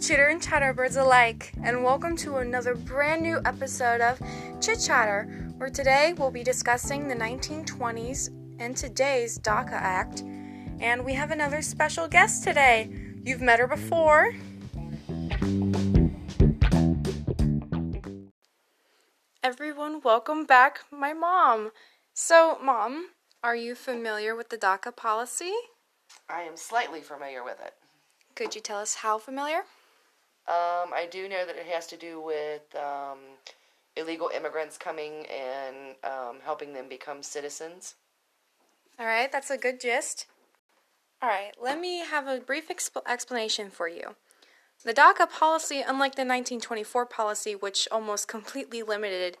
Chitter 0.00 0.26
and 0.26 0.42
Chatterbirds 0.42 1.00
alike, 1.00 1.52
and 1.62 1.82
welcome 1.82 2.16
to 2.18 2.36
another 2.36 2.74
brand 2.74 3.22
new 3.22 3.40
episode 3.46 4.02
of 4.02 4.20
Chit 4.60 4.78
Chatter, 4.78 5.24
where 5.56 5.70
today 5.70 6.12
we'll 6.18 6.30
be 6.30 6.44
discussing 6.44 7.08
the 7.08 7.14
1920s 7.14 8.28
and 8.58 8.76
today's 8.76 9.38
DACA 9.38 9.72
Act. 9.72 10.22
And 10.80 11.02
we 11.02 11.14
have 11.14 11.30
another 11.30 11.62
special 11.62 12.06
guest 12.08 12.44
today. 12.44 12.90
You've 13.24 13.40
met 13.40 13.58
her 13.58 13.66
before. 13.66 14.34
Everyone, 19.42 20.02
welcome 20.04 20.44
back, 20.44 20.80
my 20.90 21.14
mom. 21.14 21.70
So, 22.12 22.58
mom, 22.62 23.12
are 23.42 23.56
you 23.56 23.74
familiar 23.74 24.36
with 24.36 24.50
the 24.50 24.58
DACA 24.58 24.94
policy? 24.94 25.54
I 26.28 26.42
am 26.42 26.58
slightly 26.58 27.00
familiar 27.00 27.42
with 27.42 27.60
it. 27.64 27.72
Could 28.34 28.54
you 28.54 28.60
tell 28.60 28.78
us 28.78 28.96
how 28.96 29.16
familiar? 29.16 29.62
Um, 30.48 30.92
I 30.94 31.08
do 31.10 31.28
know 31.28 31.44
that 31.44 31.56
it 31.56 31.66
has 31.66 31.86
to 31.88 31.96
do 31.96 32.20
with 32.20 32.62
um, 32.76 33.18
illegal 33.96 34.30
immigrants 34.34 34.78
coming 34.78 35.26
and 35.26 35.96
um, 36.04 36.36
helping 36.44 36.72
them 36.72 36.88
become 36.88 37.22
citizens. 37.22 37.96
All 38.98 39.06
right, 39.06 39.30
that's 39.30 39.50
a 39.50 39.58
good 39.58 39.80
gist. 39.80 40.26
All 41.20 41.28
right, 41.28 41.52
let 41.60 41.80
me 41.80 41.98
have 41.98 42.26
a 42.26 42.38
brief 42.38 42.68
exp- 42.68 43.02
explanation 43.06 43.70
for 43.70 43.88
you. 43.88 44.14
The 44.84 44.94
DACA 44.94 45.30
policy, 45.30 45.80
unlike 45.80 46.14
the 46.14 46.22
1924 46.22 47.06
policy, 47.06 47.54
which 47.54 47.88
almost 47.90 48.28
completely 48.28 48.82
limited 48.82 49.38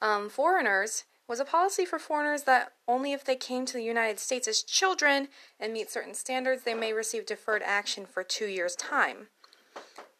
um, 0.00 0.28
foreigners, 0.28 1.04
was 1.28 1.40
a 1.40 1.44
policy 1.44 1.84
for 1.84 1.98
foreigners 1.98 2.44
that 2.44 2.72
only 2.86 3.12
if 3.12 3.24
they 3.24 3.34
came 3.34 3.66
to 3.66 3.72
the 3.72 3.82
United 3.82 4.20
States 4.20 4.46
as 4.46 4.62
children 4.62 5.28
and 5.58 5.72
meet 5.72 5.90
certain 5.90 6.14
standards, 6.14 6.62
they 6.62 6.74
may 6.74 6.92
receive 6.92 7.26
deferred 7.26 7.62
action 7.64 8.06
for 8.06 8.22
two 8.22 8.46
years' 8.46 8.76
time. 8.76 9.28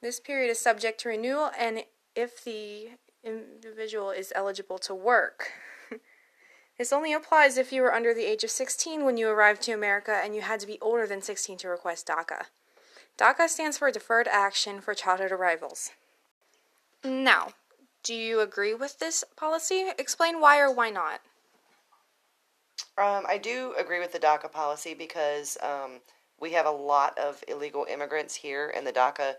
This 0.07 0.21
period 0.21 0.53
is 0.53 0.61
subject 0.61 1.01
to 1.01 1.09
renewal 1.09 1.51
and 1.59 1.83
if 2.15 2.45
the 2.45 2.91
individual 3.25 4.13
is 4.13 4.33
eligible 4.37 4.79
to 4.79 4.95
work. 4.95 5.51
this 6.79 6.93
only 6.93 7.13
applies 7.13 7.59
if 7.59 7.73
you 7.73 7.83
were 7.83 7.93
under 7.93 8.15
the 8.15 8.25
age 8.25 8.45
of 8.45 8.51
16 8.51 9.05
when 9.05 9.17
you 9.17 9.29
arrived 9.29 9.63
to 9.63 9.73
America 9.73 10.13
and 10.13 10.37
you 10.37 10.43
had 10.43 10.61
to 10.61 10.67
be 10.69 10.79
older 10.81 11.09
than 11.09 11.23
16 11.23 11.59
to 11.59 11.69
request 11.69 12.07
DACA. 12.07 12.45
DACA 13.19 13.49
stands 13.49 13.79
for 13.79 13.91
Deferred 13.91 14.29
Action 14.29 14.81
for 14.81 14.95
Childhood 14.95 15.33
Arrivals. 15.33 15.91
Now, 17.03 17.49
do 18.05 18.15
you 18.15 18.39
agree 18.39 18.75
with 18.75 19.01
this 19.01 19.25
policy? 19.35 19.87
Explain 19.99 20.41
why 20.41 20.61
or 20.61 20.73
why 20.73 20.91
not. 20.91 21.21
Um, 22.97 23.25
I 23.29 23.39
do 23.39 23.75
agree 23.77 23.99
with 23.99 24.13
the 24.13 24.21
DACA 24.21 24.53
policy 24.53 24.95
because 24.95 25.59
um, 25.61 25.99
we 26.39 26.53
have 26.53 26.67
a 26.67 26.71
lot 26.71 27.19
of 27.19 27.43
illegal 27.49 27.89
immigrants 27.91 28.37
here, 28.37 28.73
and 28.77 28.87
the 28.87 28.93
DACA 28.93 29.35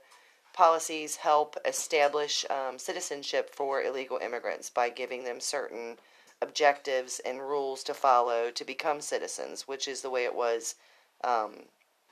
policies 0.54 1.18
help 1.18 1.56
establish 1.66 2.46
um, 2.50 2.78
citizenship 2.80 3.54
for 3.54 3.82
illegal 3.82 4.18
immigrants 4.18 4.70
by 4.70 4.90
giving 4.90 5.24
them 5.24 5.40
certain 5.40 5.98
objectives 6.42 7.20
and 7.26 7.40
rules 7.40 7.84
to 7.84 7.94
follow 7.94 8.52
to 8.52 8.66
become 8.66 9.02
citizens, 9.02 9.68
which 9.68 9.88
is 9.88 10.02
the 10.02 10.10
way 10.10 10.24
it 10.24 10.36
was 10.36 10.76
um, 11.24 11.52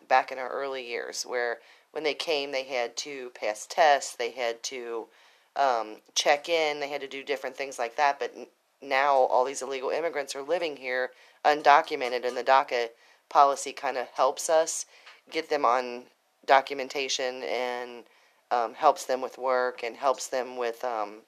back 0.07 0.31
in 0.31 0.37
our 0.37 0.49
early 0.49 0.87
years, 0.87 1.23
where 1.23 1.59
when 1.91 2.03
they 2.03 2.13
came, 2.13 2.51
they 2.51 2.63
had 2.63 2.95
to 2.97 3.31
pass 3.39 3.65
tests, 3.69 4.15
they 4.15 4.31
had 4.31 4.61
to 4.63 5.07
um, 5.55 5.97
check 6.13 6.49
in, 6.49 6.79
they 6.79 6.89
had 6.89 7.01
to 7.01 7.07
do 7.07 7.23
different 7.23 7.55
things 7.55 7.79
like 7.79 7.95
that. 7.95 8.19
But 8.19 8.33
now 8.81 9.13
all 9.13 9.45
these 9.45 9.61
illegal 9.61 9.89
immigrants 9.89 10.35
are 10.35 10.41
living 10.41 10.75
here 10.77 11.11
undocumented, 11.45 12.25
and 12.25 12.35
the 12.35 12.43
DACA 12.43 12.89
policy 13.29 13.71
kind 13.71 13.97
of 13.97 14.07
helps 14.09 14.49
us 14.49 14.85
get 15.31 15.49
them 15.49 15.65
on 15.65 16.03
documentation 16.45 17.43
and 17.43 18.03
um, 18.51 18.73
helps 18.73 19.05
them 19.05 19.21
with 19.21 19.37
work 19.37 19.83
and 19.83 19.95
helps 19.95 20.27
them 20.27 20.57
with, 20.57 20.83
um, 20.83 21.21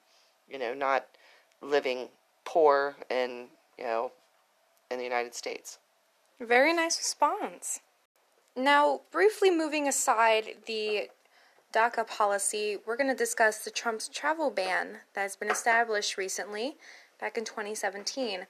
you 0.48 0.58
know, 0.58 0.74
not 0.74 1.06
living 1.60 2.08
poor 2.44 2.96
and, 3.10 3.48
you 3.78 3.84
know, 3.84 4.12
in 4.90 4.98
the 4.98 5.04
United 5.04 5.34
States. 5.34 5.78
Very 6.40 6.72
nice 6.72 6.98
response. 6.98 7.80
Now, 8.56 9.02
briefly 9.10 9.50
moving 9.50 9.86
aside 9.88 10.56
the 10.66 11.08
DACA 11.72 12.06
policy, 12.06 12.78
we're 12.86 12.96
going 12.96 13.10
to 13.10 13.16
discuss 13.16 13.58
the 13.58 13.70
Trump's 13.70 14.08
travel 14.08 14.50
ban 14.50 14.98
that 15.14 15.22
has 15.22 15.36
been 15.36 15.50
established 15.50 16.16
recently, 16.16 16.76
back 17.20 17.36
in 17.36 17.44
2017. 17.44 18.46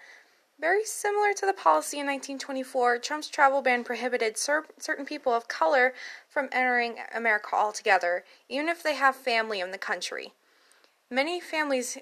Very 0.61 0.85
similar 0.85 1.33
to 1.35 1.47
the 1.47 1.53
policy 1.53 2.01
in 2.01 2.07
1924, 2.07 2.99
Trump's 2.99 3.29
travel 3.29 3.63
ban 3.63 3.85
prohibited 3.85 4.37
cer- 4.37 4.67
certain 4.79 5.07
people 5.07 5.33
of 5.33 5.47
color 5.47 5.95
from 6.29 6.49
entering 6.51 6.97
America 7.15 7.55
altogether, 7.55 8.25
even 8.49 8.69
if 8.69 8.83
they 8.83 8.97
have 8.97 9.15
family 9.15 9.61
in 9.61 9.71
the 9.71 9.79
country. 9.79 10.33
Many 11.09 11.41
families 11.41 11.97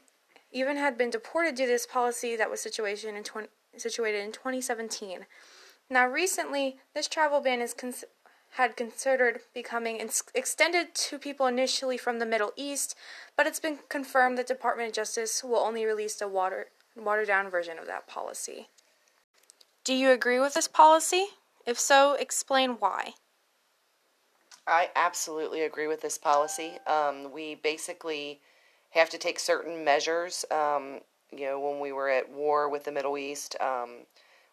even 0.51 0.79
had 0.79 0.97
been 0.97 1.11
deported 1.11 1.55
due 1.55 1.67
to 1.67 1.73
this 1.73 1.87
policy 1.87 2.35
that 2.35 2.51
was 2.51 2.63
situation 2.63 3.15
in 3.15 3.25
20, 3.25 3.49
situated 3.77 4.25
in 4.25 4.33
2017. 4.33 5.27
Now, 5.91 6.09
recently, 6.09 6.79
this 6.95 7.09
travel 7.09 7.41
ban 7.41 7.61
is 7.61 7.75
cons- 7.75 8.07
had 8.53 8.75
considered 8.75 9.41
becoming 9.53 9.99
ins- 9.99 10.23
extended 10.35 10.95
to 10.95 11.19
people 11.19 11.47
initially 11.47 11.99
from 11.99 12.21
the 12.21 12.27
Middle 12.27 12.53
East, 12.57 12.97
but 13.37 13.47
it's 13.47 13.61
been 13.61 13.81
confirmed 13.91 14.39
that 14.39 14.47
Department 14.47 14.89
of 14.89 14.95
Justice 14.95 15.45
will 15.45 15.59
only 15.59 15.85
release 15.85 16.15
the 16.15 16.27
water 16.27 16.69
watered 16.97 17.27
down 17.27 17.51
version 17.51 17.79
of 17.79 17.87
that 17.87 18.07
policy. 18.07 18.69
Do 19.85 19.95
you 19.95 20.11
agree 20.11 20.41
with 20.41 20.55
this 20.55 20.69
policy? 20.69 21.27
If 21.67 21.79
so, 21.79 22.15
explain 22.15 22.73
why. 22.73 23.15
I 24.67 24.91
absolutely 24.97 25.63
agree 25.63 25.87
with 25.87 26.01
this 26.01 26.19
policy. 26.19 26.79
Um, 26.87 27.31
we 27.33 27.55
basically 27.55 28.41
have 28.91 29.11
to 29.11 29.19
take 29.19 29.39
certain 29.39 29.85
measures. 29.85 30.45
Um, 30.51 31.01
you 31.31 31.45
know, 31.45 31.61
when 31.61 31.81
we 31.81 31.93
were 31.93 32.09
at 32.09 32.31
war 32.31 32.69
with 32.69 32.85
the 32.85 32.93
Middle 32.93 33.19
East, 33.19 33.57
um, 33.61 34.07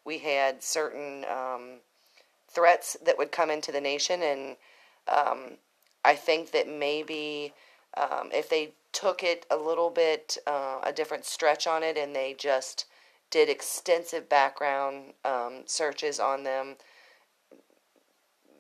we 0.06 0.20
had 0.20 0.62
certain 0.62 1.26
um, 1.26 1.80
threats 2.48 2.98
that 3.04 3.18
would 3.18 3.32
come 3.32 3.50
into 3.50 3.72
the 3.72 3.82
nation, 3.82 4.22
and 4.22 4.56
um, 5.08 5.58
I 6.06 6.16
think 6.16 6.52
that 6.52 6.68
maybe 6.68 7.54
um, 7.98 8.30
if 8.34 8.50
they 8.50 8.74
took 9.04 9.22
it 9.22 9.46
a 9.52 9.58
little 9.58 9.90
bit 9.90 10.38
uh, 10.48 10.80
a 10.82 10.94
different 10.94 11.26
stretch 11.26 11.68
on 11.68 11.84
it, 11.84 11.98
and 11.98 12.16
they 12.16 12.34
just 12.38 12.86
did 13.30 13.50
extensive 13.50 14.30
background 14.30 15.14
um, 15.26 15.64
searches 15.66 16.22
on 16.22 16.44
them, 16.44 16.76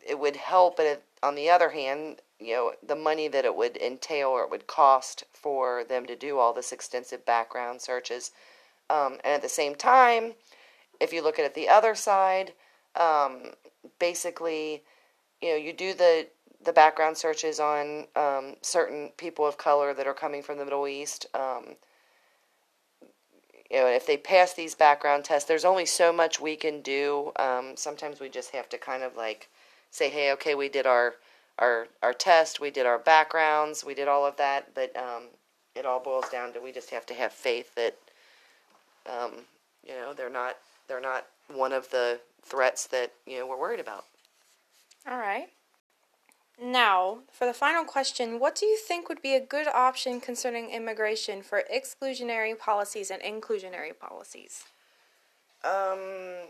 it 0.05 0.19
would 0.19 0.35
help. 0.35 0.75
But 0.75 1.03
on 1.21 1.35
the 1.35 1.49
other 1.49 1.69
hand, 1.69 2.17
you 2.39 2.55
know, 2.55 2.71
the 2.85 2.95
money 2.95 3.29
that 3.29 3.45
it 3.45 3.55
would 3.55 3.77
entail 3.77 4.29
or 4.29 4.43
it 4.43 4.51
would 4.51 4.67
cost 4.67 5.23
for 5.31 5.85
them 5.85 6.05
to 6.07 6.15
do 6.15 6.39
all 6.39 6.53
this 6.53 6.73
extensive 6.73 7.25
background 7.25 7.81
searches. 7.81 8.31
Um, 8.89 9.13
and 9.23 9.35
at 9.35 9.41
the 9.41 9.47
same 9.47 9.75
time, 9.75 10.33
if 10.99 11.13
you 11.13 11.23
look 11.23 11.39
at 11.39 11.45
it 11.45 11.53
the 11.53 11.69
other 11.69 11.95
side, 11.95 12.51
um, 12.97 13.51
basically, 13.97 14.83
you 15.41 15.51
know, 15.51 15.55
you 15.55 15.71
do 15.71 15.93
the 15.93 16.27
the 16.63 16.73
background 16.73 17.17
searches 17.17 17.59
on 17.59 18.07
um, 18.15 18.55
certain 18.61 19.11
people 19.17 19.45
of 19.45 19.57
color 19.57 19.93
that 19.93 20.07
are 20.07 20.13
coming 20.13 20.41
from 20.41 20.57
the 20.57 20.63
Middle 20.63 20.87
East. 20.87 21.25
Um, 21.33 21.75
you 23.69 23.79
know, 23.79 23.87
if 23.87 24.05
they 24.05 24.17
pass 24.17 24.53
these 24.53 24.75
background 24.75 25.25
tests, 25.25 25.47
there's 25.47 25.65
only 25.65 25.85
so 25.85 26.13
much 26.13 26.39
we 26.39 26.55
can 26.55 26.81
do. 26.81 27.31
Um, 27.37 27.73
sometimes 27.75 28.19
we 28.19 28.29
just 28.29 28.51
have 28.51 28.69
to 28.69 28.77
kind 28.77 29.03
of 29.03 29.15
like 29.15 29.49
say, 29.89 30.09
"Hey, 30.09 30.31
okay, 30.33 30.55
we 30.55 30.69
did 30.69 30.85
our 30.85 31.15
our 31.59 31.87
our 32.01 32.13
test, 32.13 32.59
we 32.59 32.69
did 32.69 32.85
our 32.85 32.99
backgrounds, 32.99 33.83
we 33.83 33.93
did 33.93 34.07
all 34.07 34.25
of 34.25 34.37
that," 34.37 34.73
but 34.75 34.95
um, 34.95 35.23
it 35.75 35.85
all 35.85 35.99
boils 35.99 36.29
down 36.29 36.53
to 36.53 36.59
we 36.59 36.71
just 36.71 36.89
have 36.91 37.05
to 37.07 37.13
have 37.13 37.33
faith 37.33 37.73
that 37.75 37.97
um, 39.07 39.31
you 39.87 39.93
know 39.93 40.13
they're 40.13 40.29
not 40.29 40.57
they're 40.87 41.01
not 41.01 41.25
one 41.47 41.73
of 41.73 41.89
the 41.89 42.19
threats 42.43 42.87
that 42.87 43.11
you 43.25 43.39
know 43.39 43.47
we're 43.47 43.59
worried 43.59 43.79
about. 43.79 44.05
All 45.09 45.17
right. 45.17 45.49
Now, 46.61 47.19
for 47.31 47.45
the 47.45 47.53
final 47.53 47.83
question, 47.83 48.39
what 48.39 48.55
do 48.55 48.65
you 48.65 48.77
think 48.77 49.09
would 49.09 49.21
be 49.21 49.35
a 49.35 49.39
good 49.39 49.67
option 49.67 50.21
concerning 50.21 50.69
immigration 50.69 51.41
for 51.41 51.63
exclusionary 51.73 52.57
policies 52.57 53.09
and 53.11 53.21
inclusionary 53.21 53.97
policies? 53.97 54.63
Um, 55.63 56.49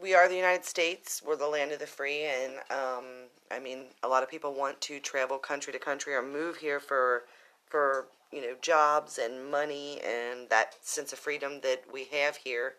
we 0.00 0.14
are 0.14 0.28
the 0.28 0.36
United 0.36 0.64
States. 0.64 1.22
We're 1.24 1.36
the 1.36 1.48
land 1.48 1.72
of 1.72 1.78
the 1.78 1.86
free, 1.86 2.24
and 2.24 2.54
um, 2.70 3.04
I 3.50 3.58
mean, 3.58 3.86
a 4.02 4.08
lot 4.08 4.22
of 4.22 4.30
people 4.30 4.54
want 4.54 4.80
to 4.82 5.00
travel 5.00 5.38
country 5.38 5.72
to 5.72 5.78
country 5.78 6.14
or 6.14 6.22
move 6.22 6.56
here 6.56 6.80
for 6.80 7.24
for 7.66 8.06
you 8.32 8.40
know 8.40 8.54
jobs 8.60 9.18
and 9.18 9.50
money 9.50 10.00
and 10.06 10.48
that 10.50 10.74
sense 10.82 11.12
of 11.12 11.18
freedom 11.18 11.60
that 11.62 11.82
we 11.92 12.04
have 12.12 12.36
here. 12.36 12.74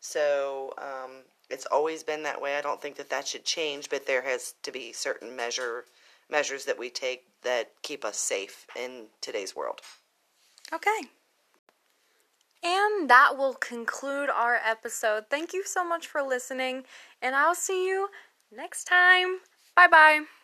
So 0.00 0.74
um, 0.78 1.22
it's 1.50 1.66
always 1.66 2.02
been 2.02 2.22
that 2.24 2.40
way. 2.40 2.56
I 2.56 2.60
don't 2.60 2.80
think 2.80 2.96
that 2.96 3.10
that 3.10 3.26
should 3.26 3.44
change, 3.44 3.90
but 3.90 4.06
there 4.06 4.22
has 4.22 4.54
to 4.62 4.72
be 4.72 4.92
certain 4.92 5.34
measure 5.34 5.84
measures 6.30 6.66
that 6.66 6.78
we 6.78 6.90
take 6.90 7.24
that 7.42 7.70
keep 7.82 8.04
us 8.04 8.18
safe 8.18 8.66
in 8.76 9.06
today's 9.20 9.56
world. 9.56 9.80
Okay. 10.72 11.08
And 12.62 13.08
that 13.08 13.36
will 13.38 13.54
conclude 13.54 14.28
our 14.28 14.56
episode. 14.56 15.24
Thank 15.30 15.52
you 15.52 15.64
so 15.64 15.84
much 15.84 16.06
for 16.06 16.22
listening, 16.22 16.84
and 17.22 17.34
I'll 17.34 17.54
see 17.54 17.86
you 17.86 18.08
next 18.54 18.84
time. 18.84 19.38
Bye 19.76 19.88
bye. 19.88 20.37